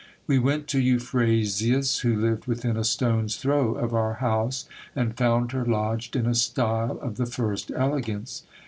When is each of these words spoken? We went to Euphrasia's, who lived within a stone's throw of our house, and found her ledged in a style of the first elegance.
We 0.25 0.39
went 0.39 0.67
to 0.69 0.79
Euphrasia's, 0.79 1.99
who 1.99 2.15
lived 2.19 2.47
within 2.47 2.75
a 2.75 2.83
stone's 2.83 3.35
throw 3.35 3.75
of 3.75 3.93
our 3.93 4.15
house, 4.15 4.67
and 4.95 5.15
found 5.15 5.51
her 5.51 5.63
ledged 5.63 6.15
in 6.15 6.25
a 6.25 6.33
style 6.33 6.97
of 7.03 7.17
the 7.17 7.27
first 7.27 7.71
elegance. 7.75 8.41